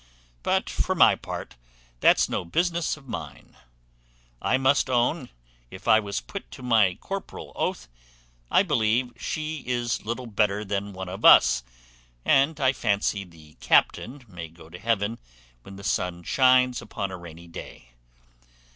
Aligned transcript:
But, 0.41 0.67
for 0.67 0.95
my 0.95 1.13
part, 1.13 1.55
that's 1.99 2.27
no 2.27 2.43
business 2.43 2.97
of 2.97 3.07
mine: 3.07 3.55
I 4.41 4.57
must 4.57 4.89
own, 4.89 5.29
if 5.69 5.87
I 5.87 5.99
was 5.99 6.21
put 6.21 6.49
to 6.53 6.63
my 6.63 6.95
corporal 6.99 7.51
oath, 7.55 7.87
I 8.49 8.63
believe 8.63 9.13
she 9.17 9.59
is 9.67 10.03
little 10.03 10.25
better 10.25 10.65
than 10.65 10.91
one 10.91 11.07
of 11.07 11.23
us; 11.23 11.61
and 12.25 12.59
I 12.59 12.73
fancy 12.73 13.23
the 13.23 13.53
captain 13.59 14.25
may 14.27 14.47
go 14.47 14.69
to 14.69 14.79
heaven 14.79 15.19
when 15.61 15.75
the 15.75 15.83
sun 15.83 16.23
shines 16.23 16.81
upon 16.81 17.11
a 17.11 17.17
rainy 17.17 17.45
day. 17.47 17.91